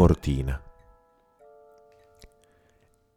[0.00, 0.58] Mortina.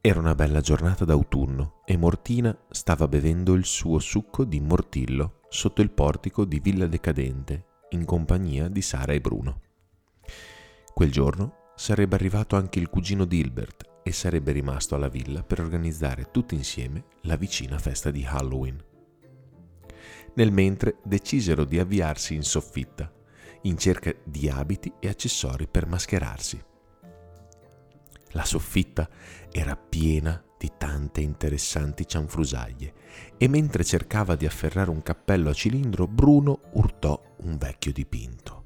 [0.01, 5.81] Era una bella giornata d'autunno e Mortina stava bevendo il suo succo di mortillo sotto
[5.81, 9.61] il portico di Villa Decadente in compagnia di Sara e Bruno.
[10.93, 16.31] Quel giorno sarebbe arrivato anche il cugino Dilbert e sarebbe rimasto alla villa per organizzare
[16.31, 18.83] tutti insieme la vicina festa di Halloween.
[20.33, 23.09] Nel mentre decisero di avviarsi in soffitta
[23.61, 26.71] in cerca di abiti e accessori per mascherarsi.
[28.33, 29.09] La soffitta
[29.51, 32.93] era piena di tante interessanti cianfrusaglie
[33.37, 38.61] e mentre cercava di afferrare un cappello a cilindro, Bruno urtò un vecchio dipinto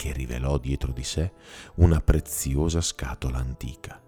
[0.00, 1.30] che rivelò dietro di sé
[1.74, 4.02] una preziosa scatola antica.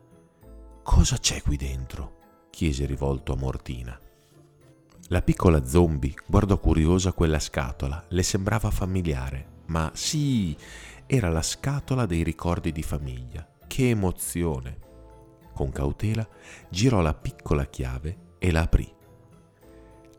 [0.82, 2.46] Cosa c'è qui dentro?
[2.48, 4.00] chiese rivolto a Mortina.
[5.08, 10.56] La piccola zombie guardò curiosa quella scatola, le sembrava familiare, ma sì,
[11.04, 13.46] era la scatola dei ricordi di famiglia.
[13.72, 14.78] Che emozione!
[15.54, 16.28] Con cautela
[16.68, 18.86] girò la piccola chiave e la aprì.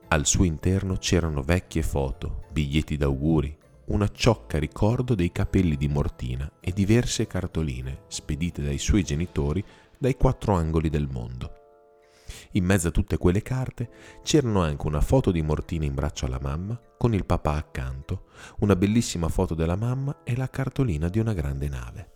[0.08, 3.56] Al suo interno c'erano vecchie foto, biglietti d'auguri,
[3.90, 9.64] una ciocca ricordo dei capelli di Mortina e diverse cartoline spedite dai suoi genitori
[10.00, 11.54] dai quattro angoli del mondo.
[12.54, 13.88] In mezzo a tutte quelle carte
[14.24, 18.30] c'erano anche una foto di Mortina in braccio alla mamma, con il papà accanto,
[18.62, 22.13] una bellissima foto della mamma e la cartolina di una grande nave.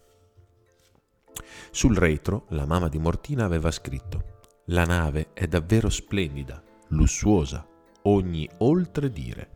[1.71, 7.65] Sul retro la mamma di Mortina aveva scritto La nave è davvero splendida, lussuosa,
[8.03, 9.49] ogni oltre dire.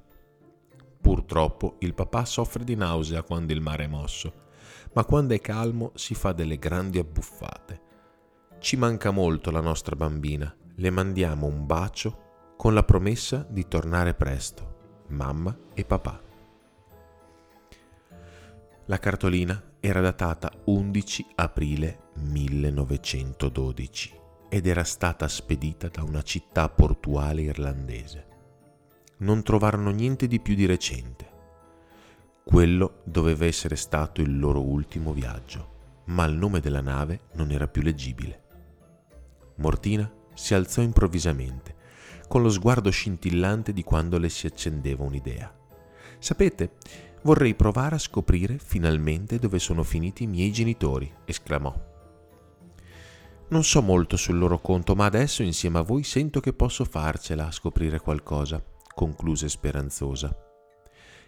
[1.02, 4.34] Purtroppo il papà soffre di nausea quando il mare è mosso,
[4.94, 7.82] ma quando è calmo si fa delle grandi abbuffate.
[8.59, 14.14] Ci manca molto la nostra bambina, le mandiamo un bacio con la promessa di tornare
[14.14, 16.30] presto, mamma e papà.
[18.91, 24.19] La cartolina era datata 11 aprile 1912
[24.49, 28.27] ed era stata spedita da una città portuale irlandese.
[29.19, 31.29] Non trovarono niente di più di recente.
[32.43, 37.69] Quello doveva essere stato il loro ultimo viaggio, ma il nome della nave non era
[37.69, 38.41] più leggibile.
[39.55, 41.75] Mortina si alzò improvvisamente,
[42.27, 45.49] con lo sguardo scintillante di quando le si accendeva un'idea.
[46.19, 46.71] Sapete,
[47.23, 51.73] vorrei provare a scoprire finalmente dove sono finiti i miei genitori, esclamò.
[53.49, 57.48] Non so molto sul loro conto, ma adesso insieme a voi sento che posso farcela
[57.48, 60.33] a scoprire qualcosa, concluse speranzosa.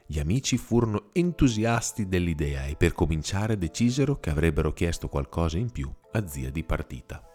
[0.06, 5.92] Gli amici furono entusiasti dell'idea e per cominciare decisero che avrebbero chiesto qualcosa in più
[6.12, 7.28] a zia di partita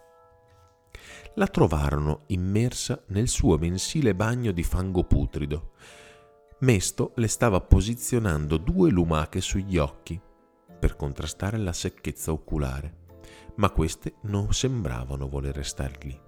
[1.35, 5.71] la trovarono immersa nel suo mensile bagno di fango putrido.
[6.61, 10.19] Mesto le stava posizionando due lumache sugli occhi
[10.79, 12.95] per contrastare la secchezza oculare,
[13.55, 16.19] ma queste non sembravano voler restare lì.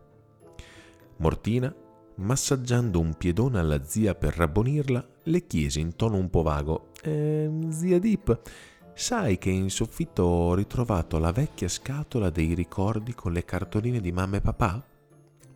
[1.18, 1.74] Mortina,
[2.16, 7.50] massaggiando un piedone alla zia per rabbonirla, le chiese in tono un po' vago: eh,
[7.70, 8.42] Zia Dip,
[8.94, 14.12] sai che in soffitto ho ritrovato la vecchia scatola dei ricordi con le cartoline di
[14.14, 14.86] mamma e papà?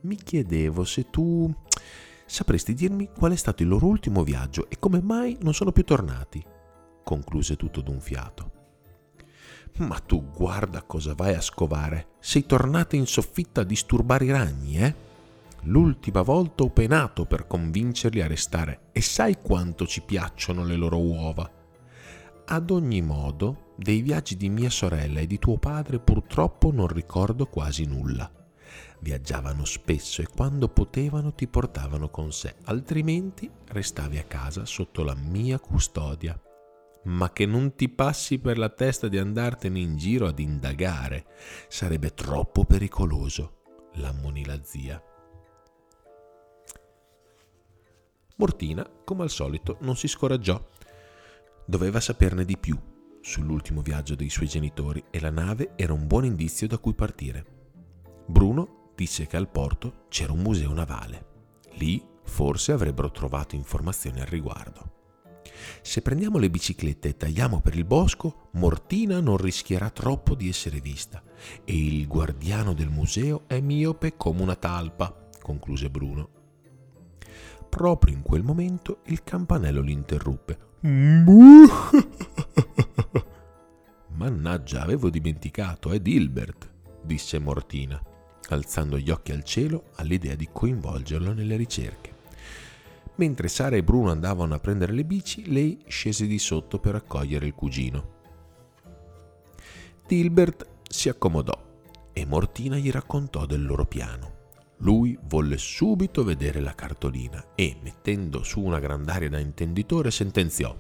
[0.06, 1.52] mi chiedevo se tu
[2.25, 5.84] sapresti dirmi qual è stato il loro ultimo viaggio e come mai non sono più
[5.84, 6.44] tornati,
[7.03, 8.52] concluse tutto d'un fiato.
[9.78, 12.08] Ma tu guarda cosa vai a scovare.
[12.19, 14.96] Sei tornata in soffitta a disturbare i ragni, eh?
[15.63, 21.00] L'ultima volta ho penato per convincerli a restare e sai quanto ci piacciono le loro
[21.00, 21.50] uova.
[22.47, 27.47] Ad ogni modo, dei viaggi di mia sorella e di tuo padre purtroppo non ricordo
[27.47, 28.31] quasi nulla.
[29.06, 35.14] Viaggiavano spesso e quando potevano ti portavano con sé, altrimenti restavi a casa sotto la
[35.14, 36.42] mia custodia.
[37.04, 41.28] Ma che non ti passi per la testa di andartene in giro ad indagare,
[41.68, 43.62] sarebbe troppo pericoloso,
[43.98, 45.00] l'ammonì la zia.
[48.38, 50.60] Mortina, come al solito, non si scoraggiò.
[51.63, 52.75] Doveva saperne di più
[53.22, 57.46] sull'ultimo viaggio dei suoi genitori e la nave era un buon indizio da cui partire.
[58.25, 61.33] Bruno disse che al porto c'era un museo navale.
[61.74, 64.94] Lì forse avrebbero trovato informazioni al riguardo.
[65.81, 70.80] Se prendiamo le biciclette e tagliamo per il bosco, Mortina non rischierà troppo di essere
[70.80, 71.21] vista
[71.63, 76.30] e il guardiano del museo è miope come una talpa, concluse Bruno.
[77.69, 80.57] Proprio in quel momento il campanello li interruppe.
[84.15, 86.71] Mannaggia, avevo dimenticato, è Dilbert,
[87.03, 88.01] disse Mortina
[88.53, 92.13] alzando gli occhi al cielo all'idea di coinvolgerlo nelle ricerche.
[93.15, 97.45] Mentre Sara e Bruno andavano a prendere le bici, lei scese di sotto per accogliere
[97.45, 98.13] il cugino.
[100.06, 101.57] Dilbert si accomodò
[102.13, 104.33] e Mortina gli raccontò del loro piano.
[104.80, 110.75] Lui volle subito vedere la cartolina e, mettendo su una grand'aria da intenditore, sentenziò: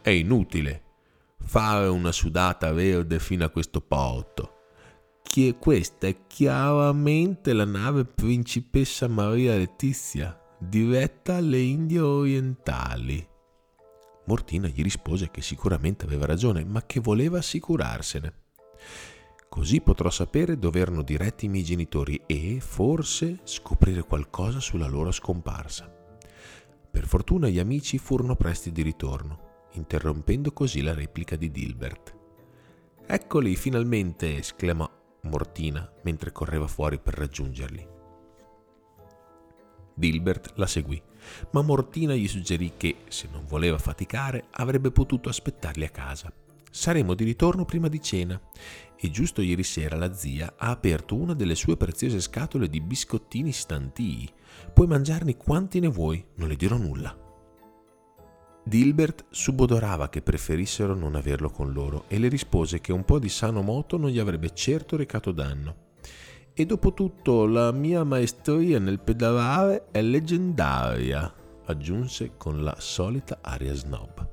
[0.00, 0.82] È inutile
[1.38, 4.57] fare una sudata verde fino a questo porto.
[5.30, 13.28] Che questa è chiaramente la nave principessa Maria Letizia, diretta alle Indie orientali.
[14.24, 18.32] Mortina gli rispose che sicuramente aveva ragione, ma che voleva assicurarsene.
[19.50, 25.12] Così potrò sapere dove erano diretti i miei genitori e, forse, scoprire qualcosa sulla loro
[25.12, 25.94] scomparsa.
[26.90, 32.16] Per fortuna gli amici furono presti di ritorno, interrompendo così la replica di Dilbert.
[33.06, 34.38] Eccoli finalmente!
[34.38, 37.86] esclamò Mortina mentre correva fuori per raggiungerli.
[39.94, 41.02] Dilbert la seguì,
[41.50, 46.32] ma Mortina gli suggerì che, se non voleva faticare, avrebbe potuto aspettarli a casa.
[46.70, 48.40] Saremo di ritorno prima di cena
[48.96, 53.50] e giusto ieri sera la zia ha aperto una delle sue preziose scatole di biscottini
[53.50, 54.30] stantii.
[54.72, 57.27] Puoi mangiarne quanti ne vuoi, non le dirò nulla.
[58.68, 63.30] Dilbert subodorava che preferissero non averlo con loro e le rispose che un po' di
[63.30, 65.86] sano moto non gli avrebbe certo recato danno.
[66.52, 71.32] E dopo tutto la mia maestria nel pedalare è leggendaria,
[71.64, 74.28] aggiunse con la solita aria snob.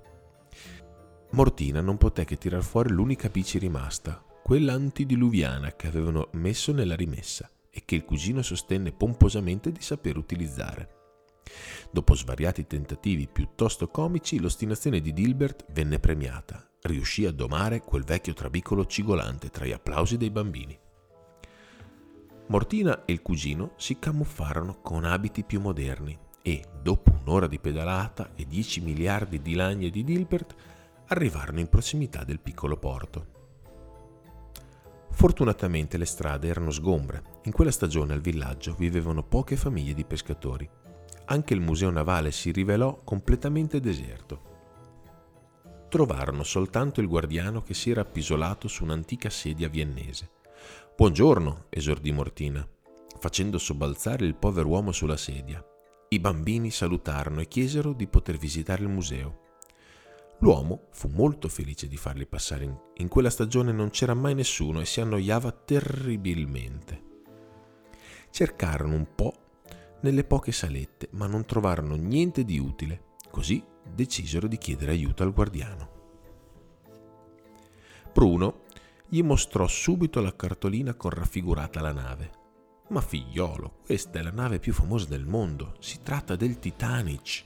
[1.31, 6.95] Mortina non poté che tirar fuori l'unica bici rimasta, quella antidiluviana che avevano messo nella
[6.95, 10.94] rimessa e che il cugino sostenne pomposamente di saper utilizzare.
[11.91, 16.67] Dopo svariati tentativi piuttosto comici, l'ostinazione di Dilbert venne premiata.
[16.81, 20.77] Riuscì a domare quel vecchio trabicolo cigolante tra gli applausi dei bambini.
[22.47, 28.33] Mortina e il cugino si camuffarono con abiti più moderni e, dopo un'ora di pedalata
[28.35, 30.55] e 10 miliardi di lagne di Dilbert,
[31.07, 33.33] arrivarono in prossimità del piccolo porto.
[35.09, 37.39] Fortunatamente le strade erano sgombre.
[37.45, 40.69] In quella stagione al villaggio vivevano poche famiglie di pescatori.
[41.25, 44.53] Anche il museo navale si rivelò completamente deserto.
[45.89, 50.29] Trovarono soltanto il guardiano che si era appisolato su un'antica sedia viennese
[50.95, 52.65] Buongiorno, esordì Mortina,
[53.19, 55.61] facendo sobbalzare il povero uomo sulla sedia.
[56.07, 59.41] I bambini salutarono e chiesero di poter visitare il museo.
[60.39, 62.63] L'uomo fu molto felice di farli passare.
[62.63, 67.03] In, in quella stagione non c'era mai nessuno e si annoiava terribilmente.
[68.29, 69.33] Cercarono un po'
[70.01, 73.13] nelle poche salette, ma non trovarono niente di utile.
[73.31, 75.89] Così decisero di chiedere aiuto al guardiano.
[78.13, 78.63] Bruno
[79.07, 82.31] gli mostrò subito la cartolina con raffigurata la nave.
[82.89, 87.45] Ma figliolo, questa è la nave più famosa del mondo, si tratta del Titanic,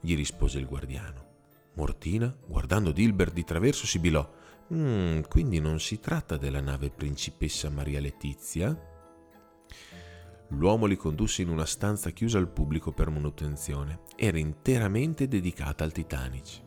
[0.00, 1.30] gli rispose il guardiano.
[1.74, 4.28] Mortina, guardando Dilbert di traverso, sibilò.
[4.74, 8.76] Mm, quindi non si tratta della nave principessa Maria Letizia?
[10.54, 14.00] L'uomo li condusse in una stanza chiusa al pubblico per manutenzione.
[14.16, 16.60] Era interamente dedicata al Titanic.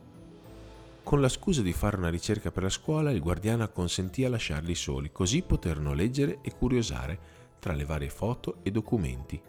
[1.04, 4.74] Con la scusa di fare una ricerca per la scuola, il guardiano acconsentì a lasciarli
[4.74, 7.20] soli, così poterono leggere e curiosare
[7.60, 9.40] tra le varie foto e documenti.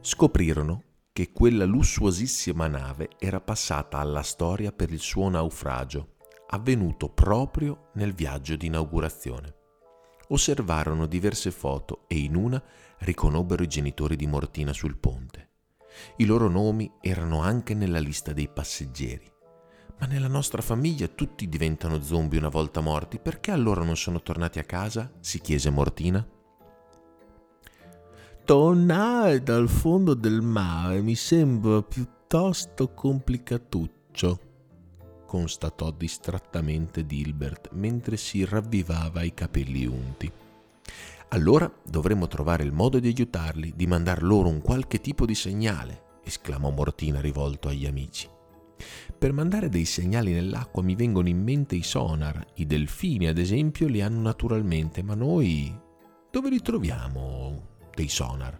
[0.00, 0.82] Scoprirono
[1.12, 6.14] che quella lussuosissima nave era passata alla storia per il suo naufragio,
[6.48, 9.55] avvenuto proprio nel viaggio di inaugurazione.
[10.28, 12.62] Osservarono diverse foto e in una
[12.98, 15.50] riconobbero i genitori di Mortina sul ponte.
[16.16, 19.32] I loro nomi erano anche nella lista dei passeggeri.
[19.98, 24.58] Ma nella nostra famiglia tutti diventano zombie una volta morti, perché allora non sono tornati
[24.58, 25.10] a casa?
[25.20, 26.26] si chiese Mortina.
[28.44, 34.40] Tornare dal fondo del mare mi sembra piuttosto complicatuccio,
[35.26, 40.32] constatò distrattamente Dilbert mentre si ravvivava i capelli unti.
[41.30, 46.20] Allora dovremmo trovare il modo di aiutarli, di mandar loro un qualche tipo di segnale,
[46.24, 48.28] esclamò Mortina rivolto agli amici.
[49.18, 53.88] Per mandare dei segnali nell'acqua mi vengono in mente i sonar, i delfini ad esempio
[53.88, 55.74] li hanno naturalmente, ma noi
[56.30, 57.62] dove li troviamo
[57.94, 58.58] dei sonar?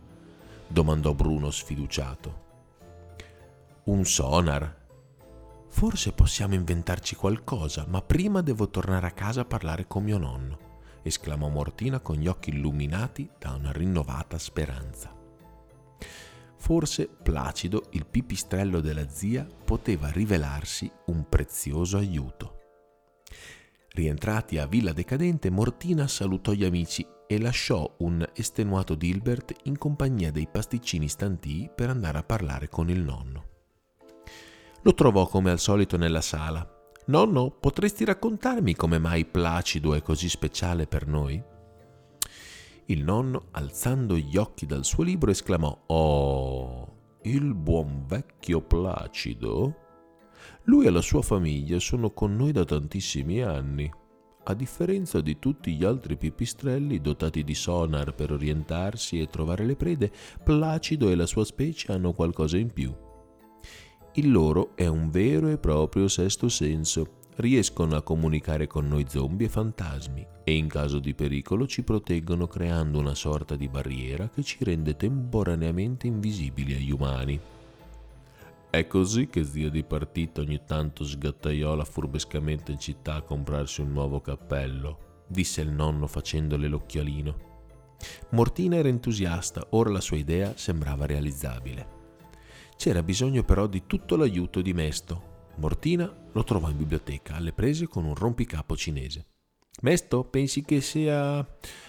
[0.66, 2.44] domandò Bruno sfiduciato.
[3.84, 4.84] Un sonar?
[5.76, 10.66] Forse possiamo inventarci qualcosa, ma prima devo tornare a casa a parlare con mio nonno
[11.02, 15.14] esclamò Mortina con gli occhi illuminati da una rinnovata speranza.
[16.56, 22.54] Forse Placido, il pipistrello della zia, poteva rivelarsi un prezioso aiuto.
[23.90, 30.30] Rientrati a Villa Decadente, Mortina salutò gli amici e lasciò un estenuato Dilbert in compagnia
[30.30, 33.35] dei pasticcini stantii per andare a parlare con il nonno.
[34.86, 36.64] Lo trovò come al solito nella sala.
[37.06, 41.42] Nonno, potresti raccontarmi come mai Placido è così speciale per noi?
[42.84, 49.74] Il nonno, alzando gli occhi dal suo libro, esclamò Oh, il buon vecchio Placido?
[50.66, 53.90] Lui e la sua famiglia sono con noi da tantissimi anni.
[54.44, 59.74] A differenza di tutti gli altri pipistrelli dotati di sonar per orientarsi e trovare le
[59.74, 60.12] prede,
[60.44, 62.94] Placido e la sua specie hanno qualcosa in più
[64.18, 67.24] il loro è un vero e proprio sesto senso.
[67.36, 72.46] Riescono a comunicare con noi zombie e fantasmi e in caso di pericolo ci proteggono
[72.46, 77.38] creando una sorta di barriera che ci rende temporaneamente invisibili agli umani.
[78.70, 83.92] È così che zia di partita ogni tanto sgattaiola furbescamente in città a comprarsi un
[83.92, 87.44] nuovo cappello, disse il nonno facendole l'occhialino.
[88.30, 91.95] Mortina era entusiasta, ora la sua idea sembrava realizzabile.
[92.76, 95.34] C'era bisogno però di tutto l'aiuto di Mesto.
[95.56, 99.24] Mortina lo trovò in biblioteca alle prese con un rompicapo cinese.
[99.82, 101.46] Mesto, pensi che sia.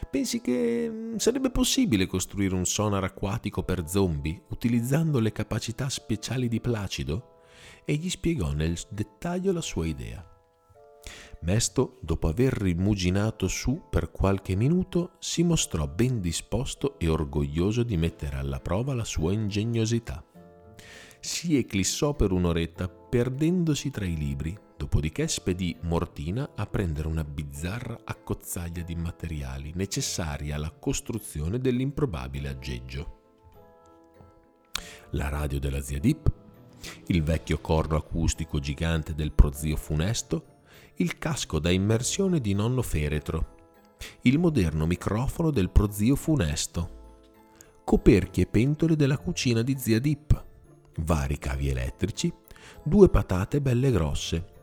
[0.10, 6.48] pensi che mm, sarebbe possibile costruire un sonar acquatico per zombie utilizzando le capacità speciali
[6.48, 7.41] di Placido?
[7.86, 10.25] E gli spiegò nel dettaglio la sua idea.
[11.41, 17.96] Mesto, dopo aver rimuginato su per qualche minuto, si mostrò ben disposto e orgoglioso di
[17.96, 20.27] mettere alla prova la sua ingegnosità
[21.20, 28.00] si eclissò per un'oretta perdendosi tra i libri, dopodiché spedì Mortina a prendere una bizzarra
[28.04, 33.16] accozzaglia di materiali necessari alla costruzione dell'improbabile aggeggio.
[35.12, 36.32] La radio della zia Dip,
[37.08, 40.56] il vecchio corno acustico gigante del prozio funesto,
[40.96, 43.56] il casco da immersione di nonno Feretro,
[44.22, 46.96] il moderno microfono del prozio funesto,
[47.84, 50.46] coperchi e pentole della cucina di zia Dip,
[50.98, 52.32] vari cavi elettrici,
[52.84, 54.56] due patate belle grosse.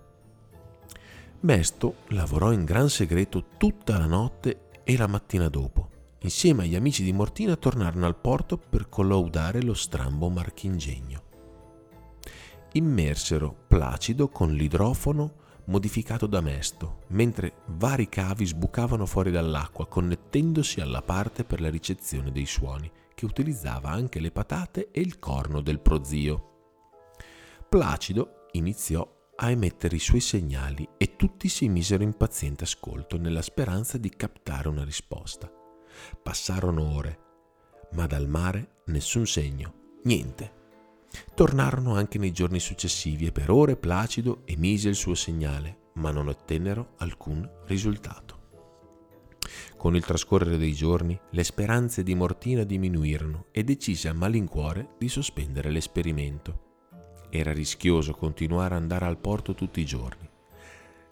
[1.40, 5.90] Mesto lavorò in gran segreto tutta la notte e la mattina dopo.
[6.20, 11.22] Insieme agli amici di Mortina tornarono al porto per collaudare lo strambo marchingegno.
[12.72, 21.02] Immersero Placido con l'idrofono modificato da Mesto, mentre vari cavi sbucavano fuori dall'acqua connettendosi alla
[21.02, 25.80] parte per la ricezione dei suoni che utilizzava anche le patate e il corno del
[25.80, 26.50] prozio.
[27.68, 33.42] Placido iniziò a emettere i suoi segnali e tutti si misero in paziente ascolto nella
[33.42, 35.50] speranza di captare una risposta.
[36.22, 37.18] Passarono ore,
[37.92, 40.62] ma dal mare nessun segno, niente.
[41.34, 46.28] Tornarono anche nei giorni successivi e per ore Placido emise il suo segnale, ma non
[46.28, 48.33] ottennero alcun risultato.
[49.76, 55.08] Con il trascorrere dei giorni, le speranze di Mortina diminuirono e decise a malincuore di
[55.08, 56.62] sospendere l'esperimento.
[57.30, 60.28] Era rischioso continuare ad andare al porto tutti i giorni.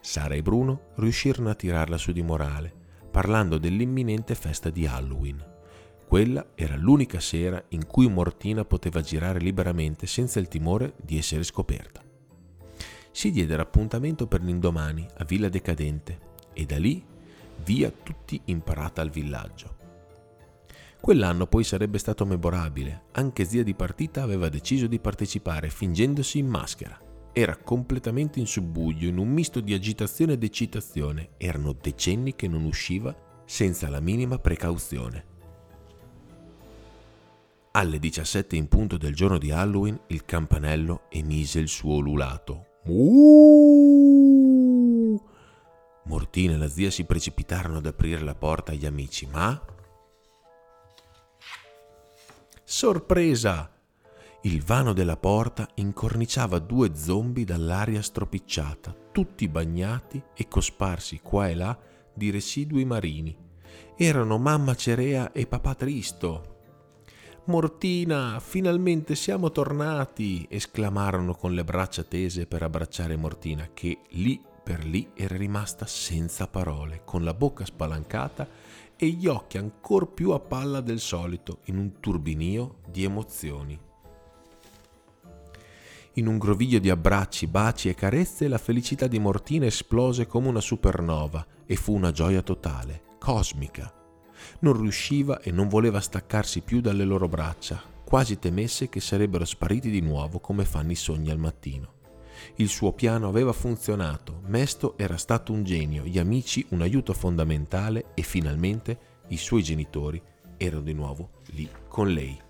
[0.01, 2.73] Sara e Bruno riuscirono a tirarla su di morale,
[3.11, 5.51] parlando dell'imminente festa di Halloween.
[6.07, 11.43] Quella era l'unica sera in cui Mortina poteva girare liberamente senza il timore di essere
[11.43, 12.03] scoperta.
[13.11, 17.05] Si diedero appuntamento per l'indomani a Villa Decadente e da lì
[17.65, 19.81] via tutti imparata al villaggio.
[21.01, 26.47] Quell'anno poi sarebbe stato memorabile, anche zia di partita aveva deciso di partecipare fingendosi in
[26.47, 26.97] maschera.
[27.33, 31.31] Era completamente in subbuglio, in un misto di agitazione ed eccitazione.
[31.39, 33.13] Erano decenni che non usciva
[33.47, 35.25] senza la minima precauzione.
[37.73, 42.67] Alle 17 in punto del giorno di Halloween il campanello emise il suo ululato.
[42.85, 44.32] Uuuh!
[46.12, 49.59] Mortina e la zia si precipitarono ad aprire la porta agli amici, ma...
[52.62, 53.71] Sorpresa!
[54.42, 61.54] Il vano della porta incorniciava due zombi dall'aria stropicciata, tutti bagnati e cosparsi qua e
[61.54, 61.78] là
[62.12, 63.35] di residui marini.
[63.97, 66.50] Erano mamma Cerea e papà Tristo.
[67.47, 70.47] Mortina, finalmente siamo tornati!
[70.50, 76.47] esclamarono con le braccia tese per abbracciare Mortina, che lì per lì era rimasta senza
[76.47, 78.47] parole, con la bocca spalancata
[78.97, 83.78] e gli occhi ancor più a palla del solito, in un turbinio di emozioni.
[86.16, 90.61] In un groviglio di abbracci, baci e carezze, la felicità di Mortina esplose come una
[90.61, 93.92] supernova e fu una gioia totale, cosmica.
[94.61, 99.88] Non riusciva e non voleva staccarsi più dalle loro braccia, quasi temesse che sarebbero spariti
[99.88, 102.00] di nuovo come fanno i sogni al mattino.
[102.57, 108.13] Il suo piano aveva funzionato, Mesto era stato un genio, gli amici un aiuto fondamentale
[108.15, 110.23] e finalmente i suoi genitori
[110.57, 112.41] erano di nuovo lì con lei.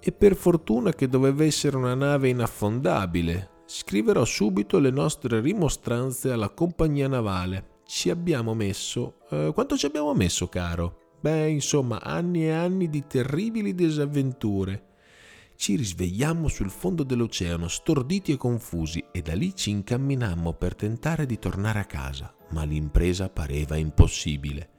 [0.00, 6.48] E per fortuna che doveva essere una nave inaffondabile, Scriverò subito le nostre rimostranze alla
[6.48, 7.80] compagnia navale.
[7.84, 9.16] Ci abbiamo messo...
[9.28, 11.16] Eh, quanto ci abbiamo messo, caro?
[11.20, 14.86] Beh, insomma, anni e anni di terribili disavventure.
[15.58, 21.26] Ci risvegliammo sul fondo dell'oceano, storditi e confusi, e da lì ci incamminammo per tentare
[21.26, 24.70] di tornare a casa, ma l'impresa pareva impossibile.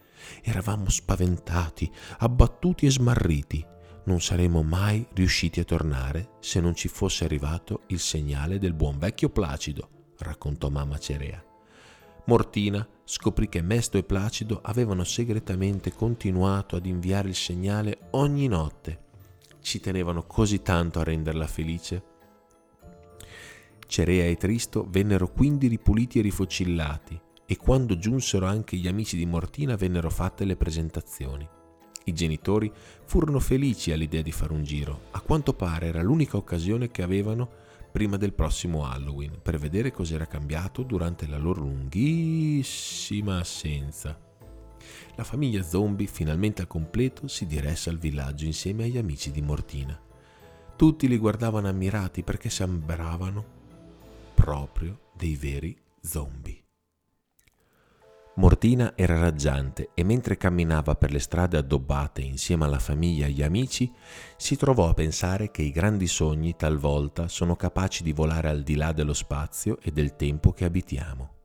[0.42, 3.64] Eravamo spaventati, abbattuti e smarriti.
[4.06, 8.98] Non saremmo mai riusciti a tornare se non ci fosse arrivato il segnale del buon
[8.98, 11.44] vecchio Placido, raccontò mamma Cerea.
[12.28, 19.08] Mortina scoprì che Mesto e Placido avevano segretamente continuato ad inviare il segnale ogni notte.
[19.70, 22.04] Ci tenevano così tanto a renderla felice.
[23.86, 29.28] Cerea e Tristo vennero quindi ripuliti e rifocillati e quando giunsero anche gli amici di
[29.28, 31.48] Mortina vennero fatte le presentazioni.
[32.06, 32.72] I genitori
[33.06, 37.48] furono felici all'idea di fare un giro, a quanto pare era l'unica occasione che avevano
[37.92, 44.29] prima del prossimo Halloween per vedere cos'era cambiato durante la loro lunghissima assenza.
[45.16, 50.00] La famiglia zombie, finalmente al completo, si diresse al villaggio insieme agli amici di Mortina.
[50.76, 53.58] Tutti li guardavano ammirati perché sembravano
[54.34, 56.64] proprio dei veri zombie.
[58.36, 63.44] Mortina era raggiante e mentre camminava per le strade addobbate insieme alla famiglia e agli
[63.44, 63.92] amici,
[64.38, 68.76] si trovò a pensare che i grandi sogni talvolta sono capaci di volare al di
[68.76, 71.39] là dello spazio e del tempo che abitiamo.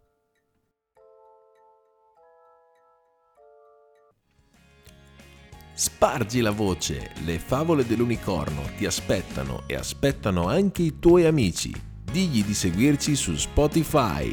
[5.77, 11.75] Spargi la voce, le favole dell'unicorno ti aspettano e aspettano anche i tuoi amici.
[12.01, 14.33] Digli di seguirci su Spotify.